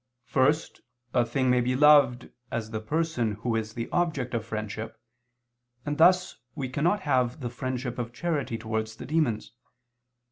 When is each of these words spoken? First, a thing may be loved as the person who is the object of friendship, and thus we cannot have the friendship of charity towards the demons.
First, 0.25 0.81
a 1.13 1.23
thing 1.23 1.51
may 1.51 1.61
be 1.61 1.75
loved 1.75 2.31
as 2.49 2.71
the 2.71 2.79
person 2.81 3.33
who 3.33 3.55
is 3.55 3.75
the 3.75 3.87
object 3.91 4.33
of 4.33 4.43
friendship, 4.43 4.99
and 5.85 5.99
thus 5.99 6.37
we 6.55 6.69
cannot 6.69 7.01
have 7.01 7.41
the 7.41 7.51
friendship 7.51 7.99
of 7.99 8.11
charity 8.11 8.57
towards 8.57 8.95
the 8.95 9.05
demons. 9.05 9.51